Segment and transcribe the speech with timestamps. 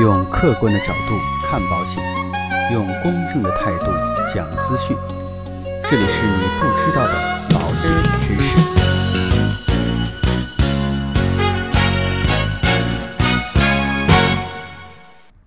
[0.00, 2.00] 用客观的角度看保险，
[2.72, 3.86] 用公正的态度
[4.32, 4.96] 讲资讯。
[5.90, 7.14] 这里是你不知道的
[7.50, 7.90] 保险
[8.22, 8.56] 知识。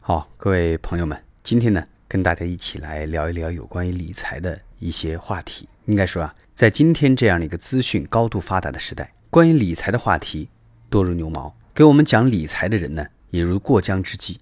[0.02, 5.70] 好，各位朋友们，今天呢，跟大家一起来聊一聊有关于理财的一些话题。
[5.86, 10.50] 应该说啊，在今天这样的一个资讯高度发达的时代，关于理财的话题
[10.90, 14.38] 多如牛毛，给我们讲理财的人呢，也如过江之鲫。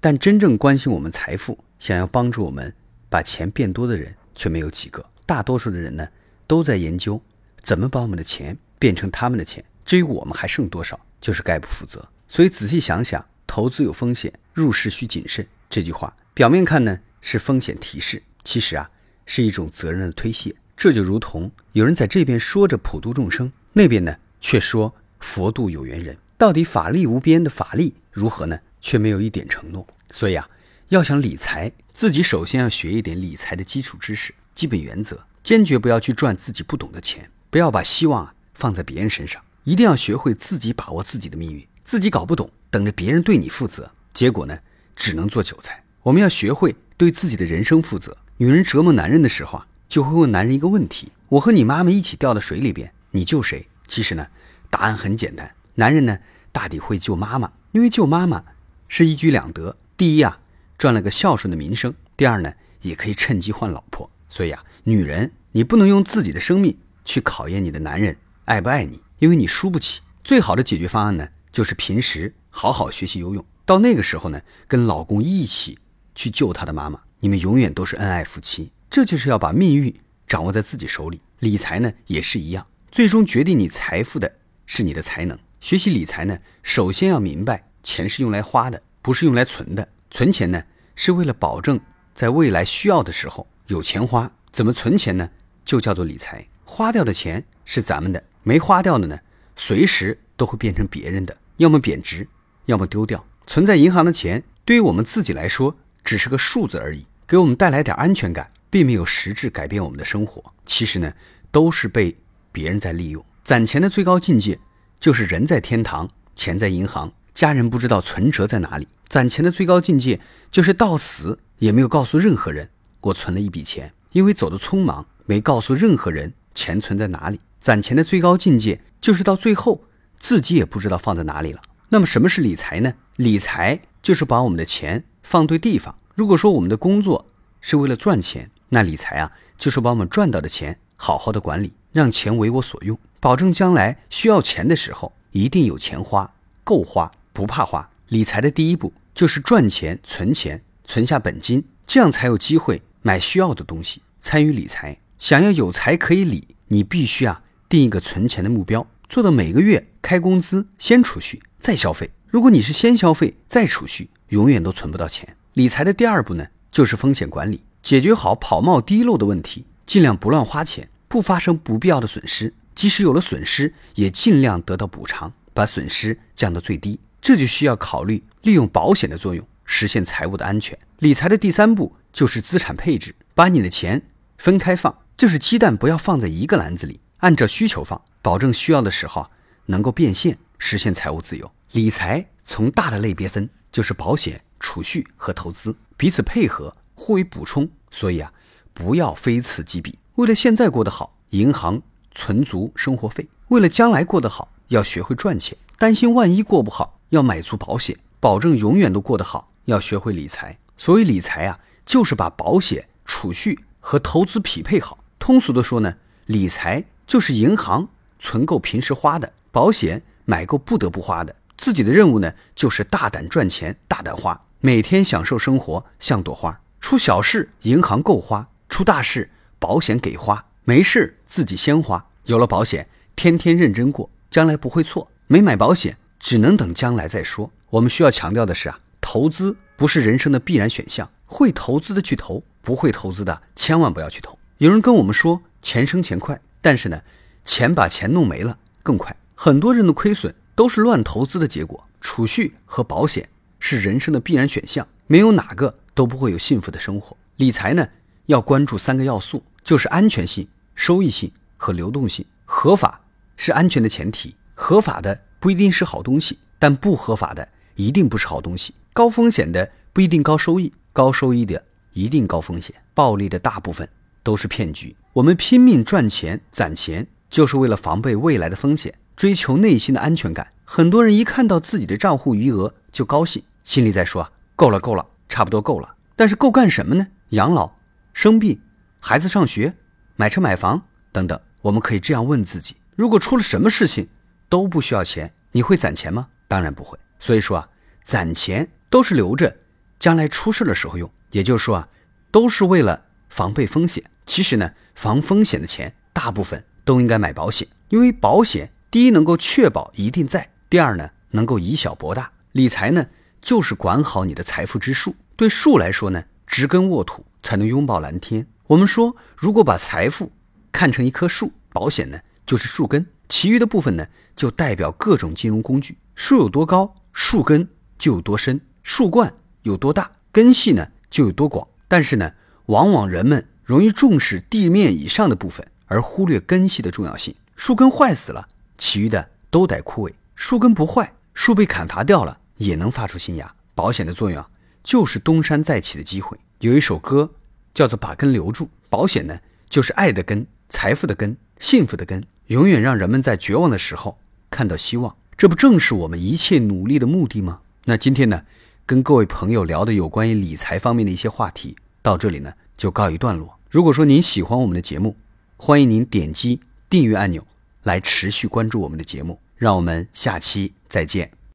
[0.00, 2.74] 但真正关心我们财富、想要帮助我们
[3.08, 5.02] 把钱变多的人却没有几个。
[5.24, 6.06] 大多数的人呢，
[6.46, 7.22] 都在研究
[7.62, 9.64] 怎么把我们的钱变成他们的钱。
[9.86, 12.06] 至于我们还剩多少，就是概不负责。
[12.28, 15.46] 所以仔细想想，投资有风险，入市需谨慎。
[15.70, 18.90] 这句话表面看呢是风险提示，其实啊
[19.24, 20.54] 是一种责任的推卸。
[20.76, 26.18] 这就如同有人在这边说着普度众生，那边呢却说佛度有缘人。
[26.36, 28.58] 到底法力无边的法力如何呢？
[28.80, 29.86] 却没有一点承诺。
[30.12, 30.48] 所以啊，
[30.88, 41.66] 要想理财，自己首先要学一点理财的基础知识、基本原则，坚决不要去赚自己不懂的钱，不要把希望啊放在别人身上，一定要学会自己把握自己的命运。
[41.82, 44.58] 自己搞不懂，等着别人对你负责，结果呢，
[44.94, 45.84] 只能做韭菜。
[46.02, 48.16] 我们要学会对自己的人生负责。
[48.36, 53.68] 女人折磨男人的时候啊，就会问男人一个问题：我和你妈妈一起掉到水里边，你救谁？
[53.86, 54.28] 其实呢，
[54.70, 56.18] 答案很简单，男人呢
[56.54, 58.44] 大抵会救妈妈，因为救妈妈
[58.86, 59.76] 是一举两得。
[59.96, 60.38] 第一啊，
[60.78, 64.08] 赚了个孝顺的名声；第二呢，也可以趁机换老婆。
[64.28, 70.02] 所以啊，女人你不能用自己的生命去考验你的男人爱不爱你，因为你输不起。
[70.22, 75.76] 最好的解决方案呢，就是平时好好学习游泳，到那个时候呢，跟老公一起
[76.14, 78.70] 去救他的妈妈，你们永远都是恩爱夫妻。
[78.88, 79.92] 这就是要把命运
[80.28, 81.20] 掌握在自己手里。
[81.40, 85.36] 理财呢也是一样，最终决定你财富的是你的才能。
[85.64, 88.82] 学习理财呢，首先要明白钱是用来花的。
[89.00, 90.62] 不是用来存的，存钱呢
[90.94, 91.80] 是为了保证
[92.14, 94.30] 在未来需要的时候有钱花。
[94.52, 95.30] 怎么存钱呢？
[95.64, 96.46] 就叫做理财。
[96.66, 99.18] 花掉的钱是咱们的，没花掉的呢，
[99.56, 102.28] 随时都会变成别人的，要么贬值，
[102.66, 103.24] 要么丢掉。
[103.46, 110.44] 存在银行的钱，对于我们自己来说只是个数字而已，给我们带来点安全感，并没有实质改变我们的生活。
[110.66, 111.14] 其实呢，
[111.50, 112.14] 都是被
[112.52, 113.24] 别人在利用。
[113.42, 114.58] 攒钱的最高境界
[114.98, 117.12] 就是人在天堂，钱在银行。
[117.34, 120.20] 家人不知道存折在哪里，攒钱的最高境界
[120.52, 127.40] 就是到死也没有告诉任何人我存了一笔钱，因为走的匆忙，没告诉任何人钱存在哪里。
[127.60, 129.82] 攒钱的最高境界就是到最后
[130.16, 131.60] 自己也不知道放在哪里了。
[131.88, 132.94] 那么什么是理财呢？
[133.16, 135.98] 理财就是把我们的钱放对地方。
[136.14, 137.26] 如果说我们的工作
[137.60, 147.10] 是为了赚钱，那理财啊就是把我们赚到的钱好好的管理，让钱为我所用，保证将来需要钱的时候一定有钱花，够花。
[147.32, 154.02] 不怕花，理财的第一步就是赚钱、存钱，存下本金，这样才有机会买需要的东西。
[154.20, 162.10] 参与理财，想要有财可以理，你必须啊定一个存钱的目标，做到每个月开工资先储蓄再消费。
[162.26, 165.34] 如果你是先消费再储蓄，永远都存不到钱。
[165.54, 172.52] 理财的第二步呢，就是风险管理，解决好跑冒滴漏的问题，尽量不乱花钱，不发生不必要的损失。
[172.74, 177.00] 即使有了损失，也尽量得到补偿，把损失降到最低。
[177.20, 180.78] 这就需要考虑利用保险的作用，实现财务的安全。
[180.98, 184.02] 理财的第三步就是资产配置，把你的钱
[184.36, 189.30] 分开放，就是鸡蛋不要放在一个篮子里，按照需求放，保证需要的时候
[189.66, 191.50] 能够变现，实现财务自由。
[191.72, 197.68] 理财从大的类别分，就是保险、储蓄和投资，彼此配合，互为补充。
[197.90, 198.32] 所以啊，
[198.74, 199.98] 不要非此即彼。
[200.16, 201.80] 为了现在过得好，银行
[202.14, 205.56] 存足生活费；为了将来过得好，要学会赚钱。
[205.78, 207.00] 担心万一过不好。
[207.10, 209.50] 要买足保险，保证永远都过得好。
[209.66, 214.98] 要学会理财，所以理财啊，就是把保险、储蓄和投资匹配好。
[215.18, 215.94] 通俗的说呢，
[216.26, 217.88] 理财就是银行
[218.18, 221.36] 存够平时花的，保险买够不得不花的。
[221.56, 226.60] 自己的任务呢，就是大胆赚钱，大胆花，每天享受生活，像朵花。
[226.80, 229.30] 出小事，银行够花；出大事，
[229.60, 230.44] 保险给花。
[230.64, 235.10] 没事自己先花，有了保险，天天认真过，将来不会错。
[235.26, 235.96] 没买保险。
[236.20, 237.52] 只能等将来再说。
[237.68, 241.10] 我们需要强调的是啊，投资不是人生的必然选项。
[241.26, 244.38] 会投资的去投，不会投资的千万不要去投。
[244.56, 247.02] 有人跟我们说钱生钱快，但是呢，
[247.44, 249.14] 钱把钱弄没了更快。
[249.34, 251.86] 很多人的亏损都是乱投资的结果。
[252.00, 253.28] 储蓄和保险
[253.60, 257.14] 是人生的必然选项，没有哪个都不会有幸福的生活。
[257.36, 257.86] 理财呢，
[258.26, 262.24] 要关注三个要素，就是安全性、收益性和流动性。
[262.44, 263.00] 合法
[263.36, 265.20] 是安全的前提，合法的。
[265.40, 268.72] 不一定是好东西，但不合法的一定不是好东西。
[268.94, 271.62] 高风险的不一定高收益，高收益的
[271.92, 272.74] 一定高风险。
[272.94, 273.86] 暴利的大部分
[274.22, 274.96] 都是骗局。
[275.12, 280.48] 我们拼命赚钱攒钱，就是为了防备未来的风险，追求内心的安全感。
[280.64, 285.96] 很多人一看到自己的账户余额就高兴，心里在说，够了够了，差不多够了。
[286.16, 287.08] 但是够干什么呢？
[287.30, 287.76] 养老、
[288.14, 288.62] 生病、
[288.98, 289.74] 孩子上学、
[290.16, 290.82] 买车买房
[291.12, 291.38] 等等。
[291.62, 294.08] 我们可以这样问自己：如果出了什么事情
[294.48, 296.28] 都不需要钱，你会攒钱吗？
[296.46, 296.98] 当然不会。
[297.18, 297.68] 所以说啊，
[298.02, 299.56] 攒钱都是留着
[299.98, 301.10] 将来出事的时候用。
[301.30, 301.88] 也就是说啊，
[302.30, 304.04] 都是为了防备风险。
[304.26, 312.30] 其实呢，防风险的钱大部分都应该买保险，因为保险第一能够确保一定在，第二呢能够以小博大。
[312.52, 313.06] 理财呢
[313.40, 315.16] 就是管好你的财富之树。
[315.34, 318.46] 对树来说呢，植根沃土才能拥抱蓝天。
[318.68, 320.32] 我们说，如果把财富
[320.72, 325.98] 看成一棵树，保险呢就是树根，其余的部分呢就代表各种金融工具。
[326.14, 327.68] 树有多高，树根
[327.98, 331.68] 就有多深；树冠有多大，根系呢就有多广。
[331.88, 332.32] 但是呢，
[332.66, 337.34] 往往人们容易重视地面以上的部分，而忽略根系的重要性。
[337.56, 343.54] 树根坏死了，其余的都得枯萎；树根不坏，树被砍伐掉了也能发出新芽。
[343.74, 344.48] 保险的作用啊。
[344.82, 346.38] 就是东山再起的机会。
[346.60, 347.32] 有一首歌
[347.74, 354.18] 叫做《把根留住》，保险呢就是爱的根、财富的根、幸福的根，永远让人们在绝望的时候
[354.48, 355.16] 看到希望。
[355.36, 357.60] 这不正是我们一切努力的目的吗？
[357.86, 358.44] 那今天呢，
[358.86, 363.58] 跟各位朋友聊的有关于理财方面的一些话题，到这里呢就告一段落。
[363.68, 365.16] 如果说您喜欢我们的节目，
[365.56, 367.44] 欢迎您点击订阅按钮
[367.82, 369.40] 来持续关注我们的节目。
[369.56, 371.43] 让我们下期再见。